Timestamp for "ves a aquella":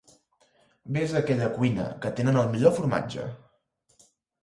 0.95-1.51